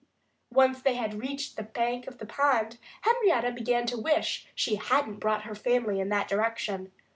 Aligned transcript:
Once 0.51 0.81
they 0.81 0.95
had 0.95 1.21
reached 1.21 1.55
the 1.57 1.61
bank 1.61 2.07
of 2.07 2.17
the 2.17 2.25
pond 2.25 2.79
Henrietta 3.03 3.51
began 3.51 3.85
to 3.85 3.99
wish 3.99 4.47
she 4.55 4.77
hadn't 4.77 5.19
brought 5.19 5.43
her 5.43 5.53
family 5.53 5.99
in 5.99 6.09
that 6.09 6.27
direction. 6.27 6.91